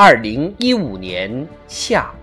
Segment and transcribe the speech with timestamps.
[0.00, 2.14] 二零一五年夏。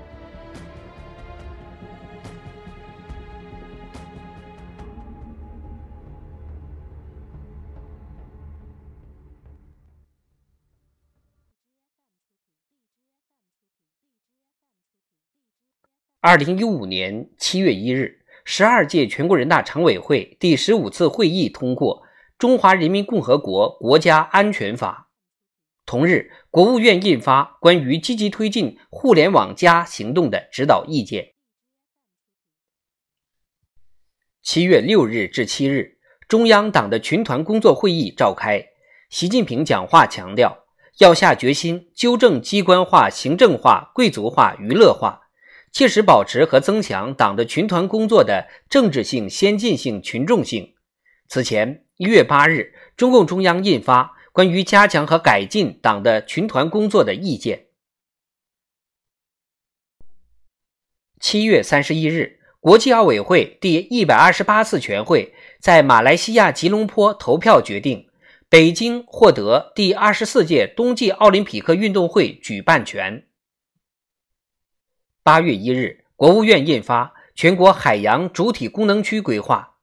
[16.21, 18.21] 二零一五年七月一日。
[18.45, 22.03] 十二届全国人大常委会第十五次会议通过
[22.39, 25.01] 《中华人民共和国国家安全法》。
[25.85, 31.23] 同日，国务院印发《关于积极推进“互联网+”行动的指导意见》。
[34.41, 38.65] 七月六日至七日，中央党的群团工作会议召开，
[39.11, 40.65] 习近平讲话强调，
[40.97, 45.21] 要下决心纠正机关化、行政化、贵族化、娱乐化。
[45.71, 50.73] 切实保持和增强党的群团工作的政治性、先进性、群众性。
[51.27, 54.03] 此前，一月八日，中共中央印发
[54.35, 57.57] 《关于加强和改进党的群团工作的意见》。
[61.21, 68.09] 七月三十一日，国际奥委会第一百二十八次全会在马来西亚吉隆坡投票决定，
[68.49, 73.25] 北京获得第二十四届冬季奥林匹克运动会举办权。
[75.23, 79.77] 八月一日，国务院印发《全国海洋主体功能区规划》，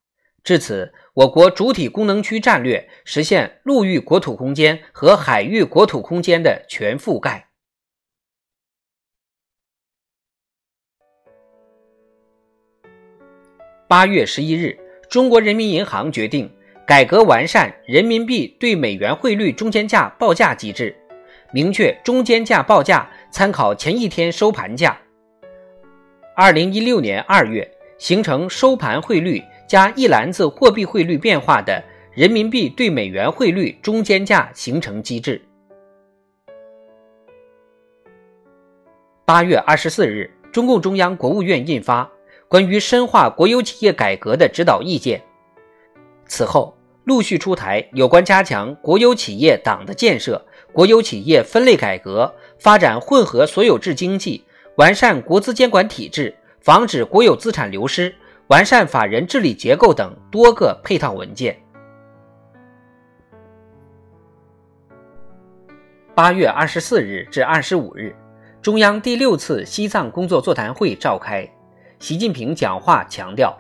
[0.45, 7.48] 至此，我国主体功能区战略实现陆域国土空间和海域国土空间的全覆盖。
[13.86, 14.74] 八月十一日，
[15.11, 16.50] 中国人民银行决定
[16.86, 20.96] 改革完善人民币对美元汇率中间价报价机制，
[21.52, 24.98] 明确中间价报价参考前一天收盘价。
[26.34, 35.40] 二零一六年二月，形成收盘汇率加一篮子货币汇率变化的人民币对美元汇率中间价形成机制。
[39.24, 42.05] 八月二十四日，中共中央、国务院印发
[42.48, 45.18] 《关于深化国有企业改革的指导意见》。
[46.27, 54.44] 此后，陆续出台有关加强国有企业党的建设、国有企业分类改革、发展混合所有制经济。
[54.77, 58.14] 完善国资监管体制，防止国有资产流失，
[58.48, 61.57] 完善法人治理结构等多个配套文件。
[66.14, 68.14] 八月二十四日至二十五日，
[68.61, 71.48] 中央第六次西藏工作座谈会召开，
[71.98, 73.57] 习近平讲话强调，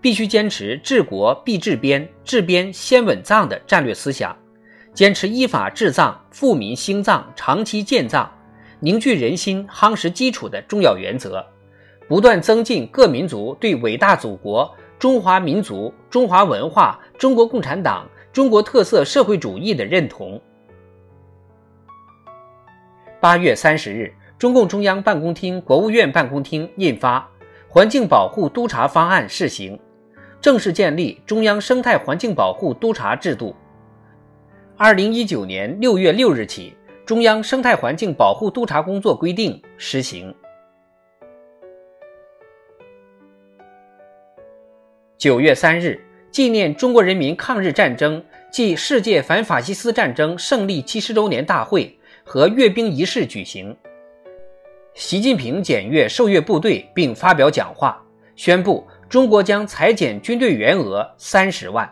[0.00, 4.34] 必须坚持治国必治边、治边先稳藏的战略思想，
[4.94, 8.32] 坚持依法治藏、富民兴藏、长期建藏。
[8.80, 11.46] 凝聚人心、夯实基础的重要原则，
[12.12, 20.38] 不断增进各民族对伟大祖国、中华民族、中华文化、中国共产党、中国特色社会主义的认同。
[23.18, 27.18] 八月三十日，中共中央办公厅、国务院办公厅印发
[27.66, 29.80] 《环境保护督察方案》试行，
[30.38, 33.56] 正式建立中央生态环境保护督察制度。
[34.76, 36.74] 二零一九年六月六日起。
[37.04, 40.32] 中央生态环境保护督察工作规定施行。
[45.22, 53.76] 九月三日，纪念中国人民抗日战争暨世界反法西斯战争胜利七十周年大会和阅兵仪式举行。
[54.94, 61.88] 习近平检阅受阅部队并发表讲话，宣布中国将裁减军队员额三十万。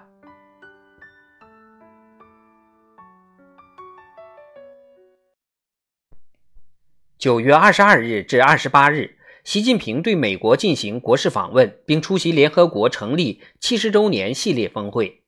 [7.17, 9.09] 九月二十二日至二十八日，
[9.45, 15.23] 习近平对美国进行国事访问，并出席联合国成立七十周年系列峰会。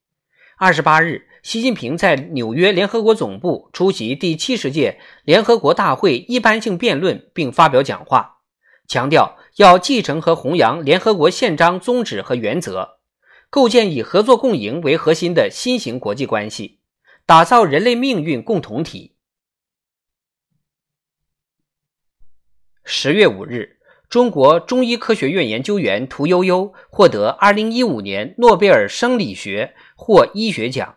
[0.59, 8.43] 二十八日，习近平在纽约联合国总部出席第七十届联合国大会一般性辩论，并发表讲话，
[8.87, 12.99] 强调要继承和弘扬联合国宪章宗旨和原则，
[13.49, 16.81] 构建以合作共赢为核心的新型国际关系，
[17.25, 19.17] 打造人类命运共同体。
[22.85, 23.79] 十月五日，
[24.13, 30.97] 中国中医科学院研究员屠呦呦获得二零一五年诺贝尔生理学或医学奖。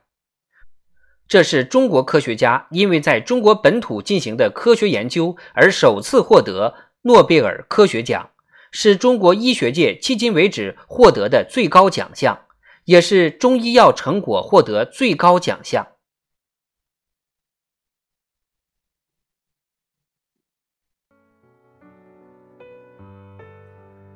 [1.26, 8.32] 这是中国科学家因为在中国本土进行的科学研究而首次获得诺贝尔科学奖，
[8.70, 12.38] 是中国医学界迄今为止获得的最高奖项，
[12.84, 15.88] 也是中医药成果获得最高奖项。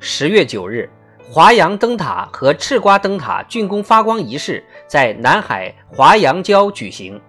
[0.02, 0.90] 十月九日，
[1.22, 7.20] 华阳灯塔和赤瓜灯塔竣工发光仪式在南海华阳礁举行，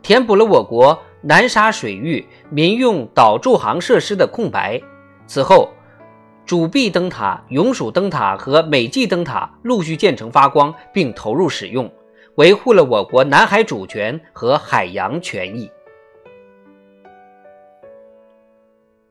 [0.00, 4.80] 填补了我国南沙水域民用岛驻航设施的空白。
[5.26, 5.70] 此后，
[6.46, 11.92] 主壁灯塔、永暑灯塔和美济灯塔陆续建成发光并投入使用，
[12.36, 15.70] 维护了我国南海主权和海洋权益。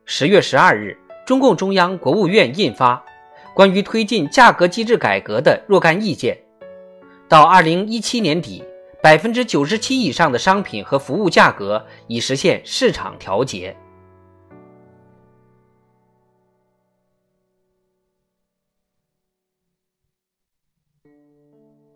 [0.06, 0.98] 十月十二日。
[1.26, 3.04] 中共中央、国务院印发
[3.56, 6.38] 《关于推进价格机制改革的若干意见》，
[7.28, 8.64] 到二零一七年底，
[9.02, 13.76] 百分之九十七以上的商品和服务价格已实现市场调节。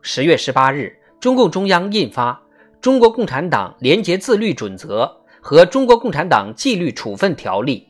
[0.02, 2.34] 十月十八日，中共中央印发
[2.82, 5.06] 《中国共产党廉洁自律准则》
[5.40, 7.86] 和《中国共产党纪律处分条例》。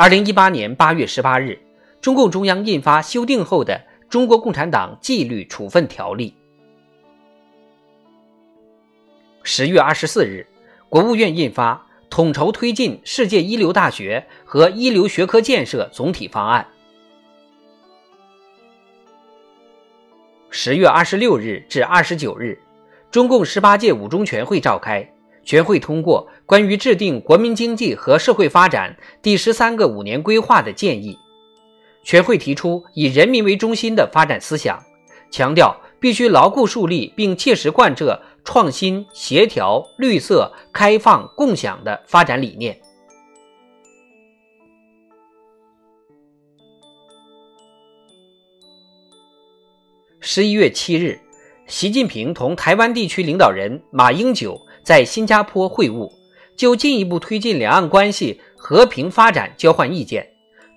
[0.00, 1.58] 二零一八年八月十八日，
[2.00, 3.74] 中共中央印发修订后的
[4.08, 6.32] 《中国共产党纪律处分条例》。
[9.42, 10.46] 十月二十四日，
[10.88, 11.74] 国务院印发
[12.08, 16.64] 《统筹推进世界一流大学和一流学科建设总体方案》。
[20.48, 22.56] 十月二十六日至二十九日，
[23.10, 25.12] 中共十八届五中全会召开。
[25.48, 31.18] 全会通过关于制定国民经济和社会发展第十三个五年规划的建议。
[32.04, 34.78] 全会提出以人民为中心的发展思想，
[35.30, 42.78] 强调必须牢固树立并切实贯彻创新、协调、绿色、开放、共享的发展理念。
[50.20, 51.18] 十一月七日，
[51.66, 54.60] 习近平同台湾地区领导人马英九。
[54.82, 56.12] 在新加坡会晤，
[56.56, 60.26] 就进一步推进两岸关系和平发展交换意见。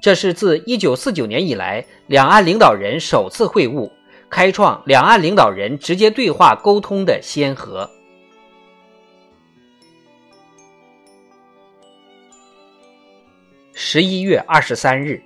[0.02, 3.92] 这是自1949年以来两岸领导人首次会晤，
[4.32, 7.88] 开创两岸领导人直接对话沟通的先河。
[13.74, 15.22] 十一月二十三日，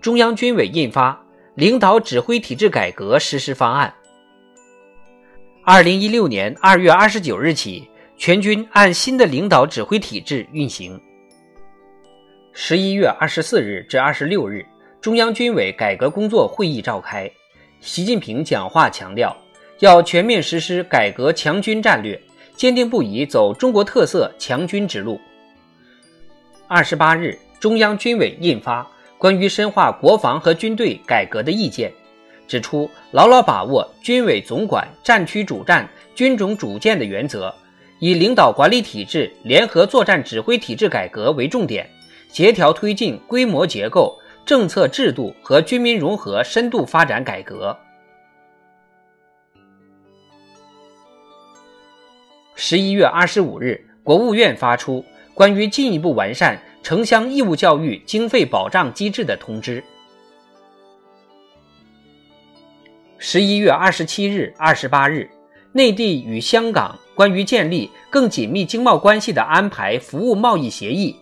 [0.00, 1.12] 中央军委印发
[1.56, 3.92] 《领导指挥体制改革实施方案》。
[5.64, 7.89] 二零一六年二月二十九日起。
[8.20, 11.00] 全军按新的领导指挥体制运行。
[12.52, 14.62] 十一月二十四日至二十六日，
[15.00, 17.30] 中央军委改革工作会议召开，
[17.80, 19.34] 习近平讲话强调，
[19.78, 22.20] 要全面实施改革强军战略，
[22.54, 25.18] 坚定不移走中国特色强军之路。
[26.68, 28.82] 二十八日，中央军委印发
[29.16, 31.90] 《关于深化国防和军队改革的意见》，
[32.46, 37.50] 指出牢牢把握军委总管、战区主战、军种主建的原则。
[38.00, 41.88] 以领导管理体制、联合作战指挥体制改革为重点，
[42.28, 47.76] 协调推进规模结构、政策制度和军民融合深度发展改革。
[52.54, 59.84] 十一月二十五日，国务院发出关于进一步完善城乡义务教育经费保障机制的通知。
[63.18, 65.28] 十一月二十七日、二十八日，
[65.72, 66.98] 内地与香港。
[67.20, 71.14] 关于建立更紧密经贸关系的安排服务贸易协议，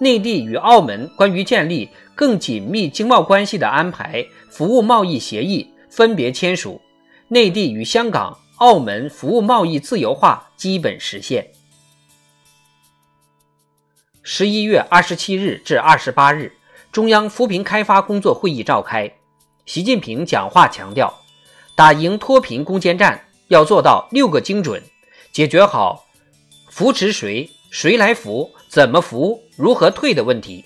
[0.00, 6.78] 内地与澳门关于建立更紧密经贸关系的安排服务贸易协议分别签署，
[7.28, 11.50] 内地与香港、澳门服务贸易自由化基本实现。
[14.22, 16.52] 十一月二十七日至二十八日，
[16.92, 19.10] 中央扶贫开发工作会议召开，
[19.64, 21.22] 习近平讲话强调，
[21.74, 24.82] 打赢脱贫攻坚战要做到六个精准。
[25.36, 26.06] 解决好
[26.70, 30.64] 扶持谁、谁来扶、怎么扶、如何退的问题，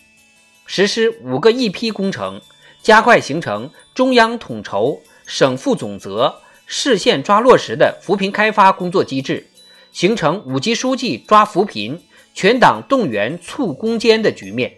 [0.64, 2.40] 实施五个一批工程，
[2.80, 9.44] 加快形成中央统筹、省负总责、市县抓落实的扶贫开发工作机制，
[9.90, 12.00] 形成五级书记抓扶贫、
[12.32, 14.72] 全党动员促攻坚的局面。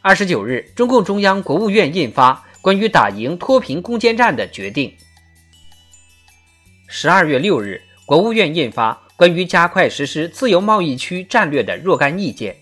[0.00, 4.88] 二十九日，中共中央、国务院印发《关于打赢脱贫攻坚战的决定》。
[6.88, 7.82] 十二月六日。
[8.08, 12.56] 国务院印发关于加快实施自由贸易区战略的若干意见。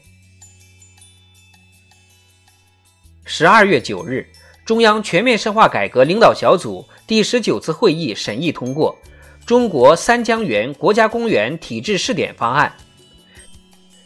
[3.25, 4.27] 十二月九日，
[4.65, 8.99] 中央全面深化改革领导小组第十九次会议审议通过
[9.47, 12.73] 中国三江源国家公园体制试点方案。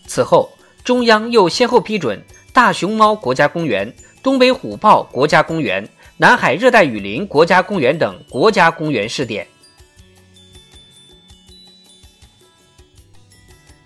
[0.07, 0.51] 此后，
[0.85, 3.91] 中央又先后批准大熊猫国家公园、
[4.23, 9.47] 东北虎豹国家公园、南海热带雨林国家公园等国家公园试点。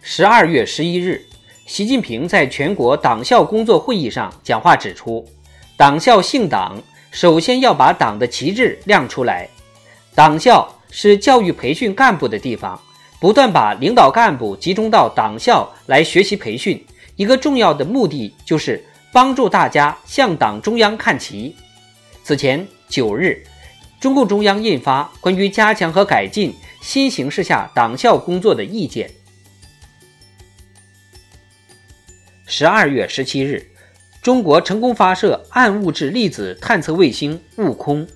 [0.06, 1.24] 十二月十一日，
[1.64, 5.26] 习近平在全国党校工作会议上讲话指出，
[5.78, 6.78] 党校姓党，
[7.10, 9.48] 首先要把党的旗帜亮出来。
[10.14, 12.78] 党校是教育培训干部的地方，
[13.18, 16.84] 不断把领导干部集中到党校来学习培训，
[17.16, 21.56] 一个重要的目的就是帮助大家向党中央看齐。
[22.22, 23.42] 此前九日，
[23.98, 29.10] 中共中央印发关于加强和改进新形势下党校工作的意见。
[32.56, 33.66] 十二月十七日，
[34.22, 38.06] 中国成功发射暗物质粒子探测卫星“悟空”。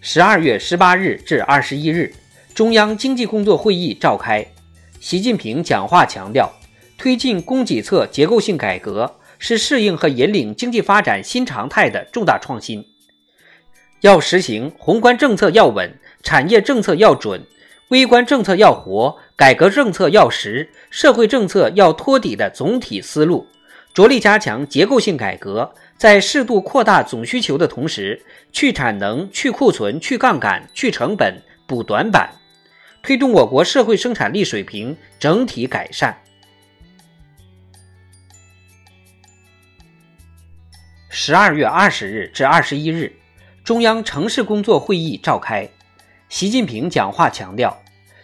[0.00, 2.14] 十二月十八日至二十一日，
[2.54, 4.42] 中央经济工作会议召开，
[5.00, 6.50] 习近平讲话强调，
[6.96, 12.82] 推进供给侧结构性改革是适应和引领经济发展新常态的重大创新，
[14.00, 17.46] 要实行宏观政策要稳，产业政策要准。
[17.88, 23.46] 微观政策要活，改革政策要实，社会政策要托底的总体思路，
[23.92, 32.30] 着力加强结构性改革，在适度扩大总需求的同时，去产能、去库存、去杠杆、去成本、补短板，
[33.02, 36.16] 推动我国社会生产力水平整体改善。
[41.10, 43.14] 十二月二十日至二十一日，
[43.62, 45.68] 中央城市工作会议召开。
[46.34, 47.80] 习近平讲话强调，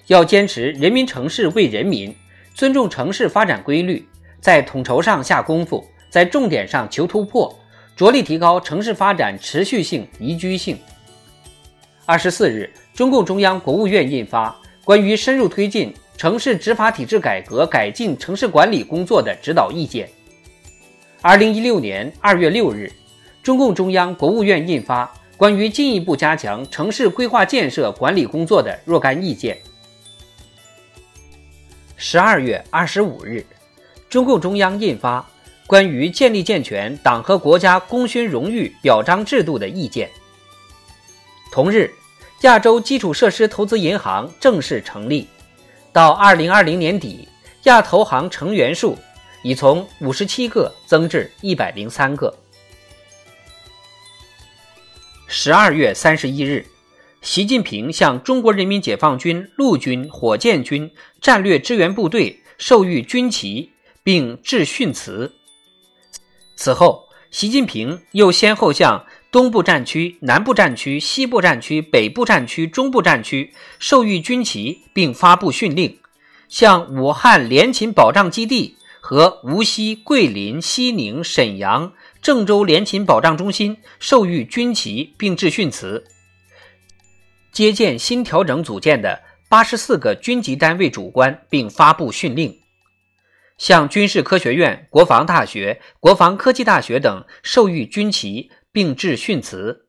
[0.08, 2.12] 要坚持人民城市为人民，
[2.56, 4.04] 尊重城市发展规律，
[4.40, 7.56] 在统筹上下功夫，在重点上求突破，
[7.94, 10.76] 着力提高城市发展持续性、宜居性。
[12.04, 14.48] 二十四日，中共中央、国务院印发
[14.84, 20.08] 《关于深入推进城市执法体制改革改进城市管理工作的指导意见》。
[21.22, 22.90] 二零一六年二月六日，
[23.40, 25.08] 中共中央、国务院印发。
[25.40, 29.58] 关于进一步加强城市规划建设管理工作的若干意见。
[31.96, 33.46] 十二月二十五日，
[34.10, 35.18] 中共中央印发
[35.66, 40.06] 《关于建立健全党和国家功勋荣誉表彰制度的意见》。
[41.50, 41.90] 同日，
[42.42, 45.26] 亚洲基础设施投资银行正式成立，
[45.90, 47.26] 到二零二零年底，
[47.62, 48.94] 亚投行成员数
[49.42, 52.30] 已从五十七个增至一百零三个。
[55.32, 56.66] 十二月三十一日，
[57.22, 63.70] 习近平向中国人民解放军陆军火箭军战略支援部队授予军旗
[64.02, 65.32] 并致训词。
[66.56, 75.96] 此后，习近平又先后向东部战区、南部战区、西部战区、北部战区、中部战区授予军旗并发布训令，
[76.48, 81.92] 向武汉联勤保障基地和无锡、桂林、西宁、沈阳。
[82.22, 86.04] 郑州联勤保障中心授予军旗并致训词，
[87.50, 92.54] 接见新调整组建的八十四个军级单位主官并发布训令，
[93.56, 99.86] 向军事科学院、国防大学、国防科技大学等授予军旗并致训词，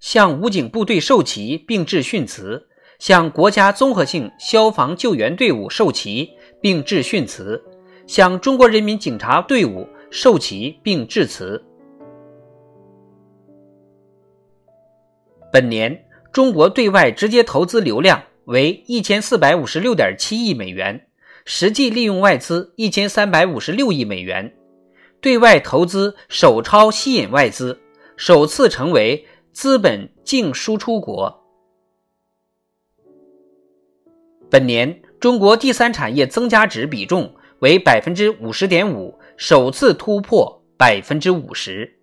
[0.00, 7.62] 向武警部队授旗并致训词，向国家综合性消防救援队伍授旗并致训词，
[8.08, 9.88] 向中国人民警察队伍。
[10.18, 11.62] 授旗并致辞。
[15.52, 21.06] 本年中国对外直接投资流量为一千四百五十六点七亿美元，
[21.44, 24.54] 实际利用外资一千三百五十六亿美元，
[25.20, 27.78] 对外投资首超吸引外资，
[28.16, 31.44] 首次成为资本净输出国。
[34.48, 39.14] 本年中国第三产业增加值比重为百分之五十点五。
[39.36, 41.95] 首次突破百分之五十。